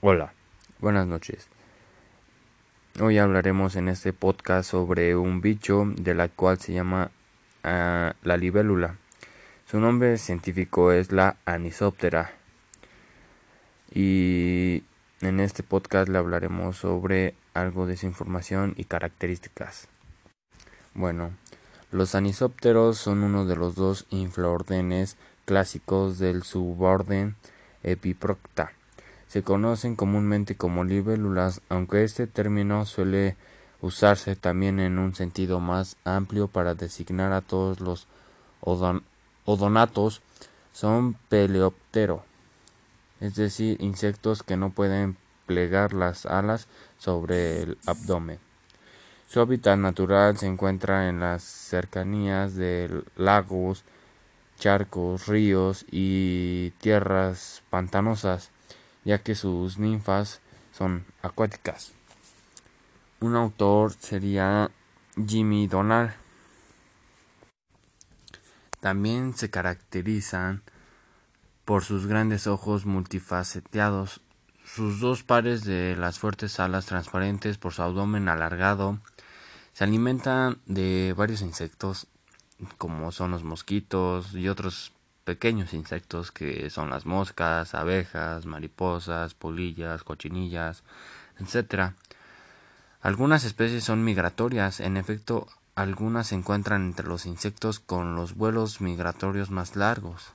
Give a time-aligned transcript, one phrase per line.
[0.00, 0.32] Hola,
[0.78, 1.48] buenas noches.
[3.00, 7.10] Hoy hablaremos en este podcast sobre un bicho de la cual se llama
[7.64, 8.94] uh, la libélula.
[9.66, 12.30] Su nombre científico es la Anisoptera.
[13.92, 14.84] Y
[15.20, 19.88] en este podcast le hablaremos sobre algo de su información y características.
[20.94, 21.32] Bueno,
[21.90, 27.34] los anisópteros son uno de los dos infraórdenes clásicos del suborden
[27.82, 28.77] Epiprocta
[29.28, 33.36] se conocen comúnmente como libélulas, aunque este término suele
[33.80, 38.06] usarse también en un sentido más amplio para designar a todos los
[39.44, 40.22] odonatos,
[40.72, 42.24] son peleóptero,
[43.20, 46.66] es decir, insectos que no pueden plegar las alas
[46.98, 48.38] sobre el abdomen.
[49.28, 53.84] Su hábitat natural se encuentra en las cercanías de lagos,
[54.58, 58.50] charcos, ríos y tierras pantanosas
[59.04, 60.40] ya que sus ninfas
[60.72, 61.92] son acuáticas.
[63.20, 64.70] Un autor sería
[65.26, 66.12] Jimmy Donald.
[68.80, 70.62] También se caracterizan
[71.64, 74.20] por sus grandes ojos multifaceteados,
[74.64, 79.00] sus dos pares de las fuertes alas transparentes por su abdomen alargado.
[79.72, 82.06] Se alimentan de varios insectos
[82.76, 84.92] como son los mosquitos y otros
[85.28, 90.84] pequeños insectos que son las moscas, abejas, mariposas, polillas, cochinillas,
[91.38, 91.92] etc.
[93.02, 98.80] Algunas especies son migratorias, en efecto, algunas se encuentran entre los insectos con los vuelos
[98.80, 100.32] migratorios más largos,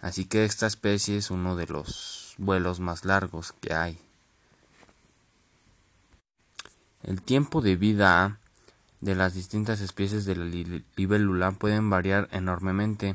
[0.00, 3.98] así que esta especie es uno de los vuelos más largos que hay.
[7.02, 8.38] El tiempo de vida
[9.02, 10.46] de las distintas especies de la
[10.96, 13.14] libélula pueden variar enormemente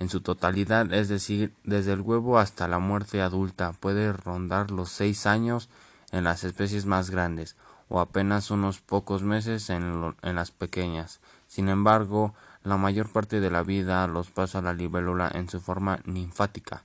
[0.00, 4.88] en su totalidad, es decir, desde el huevo hasta la muerte adulta, puede rondar los
[4.88, 5.68] seis años
[6.10, 7.54] en las especies más grandes
[7.90, 11.20] o apenas unos pocos meses en, las pequeñas.
[11.48, 12.34] Sin embargo,
[12.64, 16.84] la mayor parte de la vida los pasa la libélula en su forma ninfática.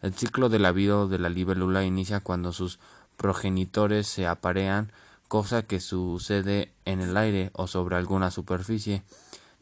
[0.00, 2.78] El ciclo de la vida de la libélula inicia cuando sus
[3.16, 4.92] progenitores se aparean,
[5.26, 9.02] cosa que sucede en el aire o sobre alguna superficie.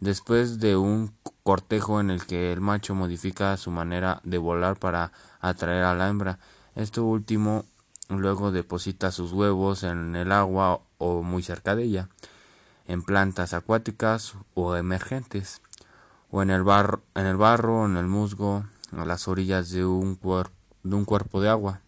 [0.00, 1.12] Después de un
[1.46, 6.08] cortejo en el que el macho modifica su manera de volar para atraer a la
[6.08, 6.40] hembra,
[6.74, 7.64] esto último
[8.08, 12.08] luego deposita sus huevos en el agua o muy cerca de ella,
[12.88, 15.62] en plantas acuáticas o emergentes,
[16.32, 20.18] o en el, barro, en el barro, en el musgo, a las orillas de un,
[20.82, 21.80] de un cuerpo de agua.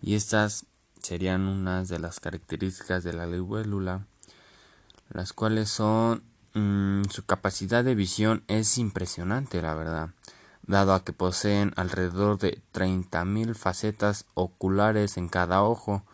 [0.00, 0.64] Y estas
[1.02, 4.06] serían unas de las características de la libélula,
[5.10, 10.10] las cuales son Mm, su capacidad de visión es impresionante, la verdad,
[10.66, 16.04] dado a que poseen alrededor de 30.000 facetas oculares en cada ojo,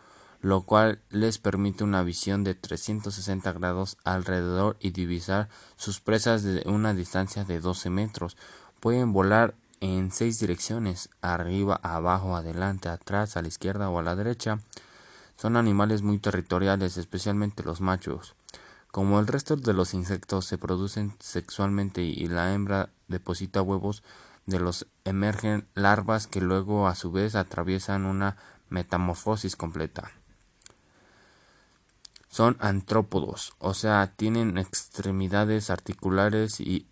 [0.41, 6.63] lo cual les permite una visión de 360 grados alrededor y divisar sus presas de
[6.65, 8.37] una distancia de 12 metros.
[8.79, 14.15] Pueden volar en seis direcciones, arriba, abajo, adelante, atrás, a la izquierda o a la
[14.15, 14.59] derecha.
[15.35, 18.35] Son animales muy territoriales, especialmente los machos.
[18.91, 24.03] Como el resto de los insectos se producen sexualmente y la hembra deposita huevos,
[24.47, 28.35] de los emergen larvas que luego a su vez atraviesan una
[28.69, 30.11] metamorfosis completa.
[32.29, 36.87] Son antrópodos, o sea, tienen extremidades articulares y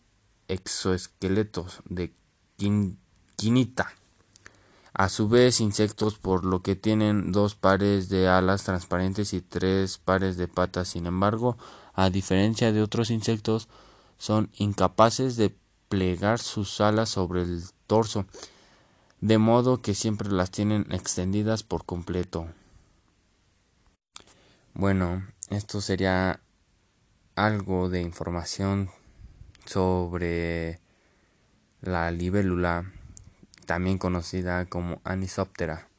[0.48, 2.14] exoesqueletos de
[3.36, 3.92] quinita.
[4.98, 10.00] A su vez, insectos por lo que tienen dos pares de alas transparentes y tres
[10.00, 10.88] pares de patas.
[10.88, 11.56] Sin embargo,
[11.94, 13.70] a diferencia de otros insectos,
[14.18, 15.56] son incapaces de
[15.88, 18.26] plegar sus alas sobre el torso,
[19.22, 22.48] de modo que siempre las tienen extendidas por completo.
[24.74, 26.40] Bueno, esto sería
[27.36, 28.90] algo de información
[29.64, 30.80] sobre
[31.82, 32.92] la libélula
[33.68, 35.90] también conocida como Anisoptera.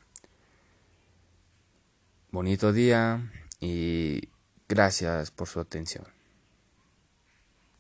[2.33, 4.31] Bonito día y
[4.69, 6.18] gracias por su atención.